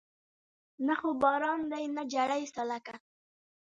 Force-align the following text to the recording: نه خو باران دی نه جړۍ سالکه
نه 0.87 0.93
خو 0.99 1.09
باران 1.21 1.61
دی 1.71 1.85
نه 1.95 2.03
جړۍ 2.13 2.43
سالکه 2.53 2.95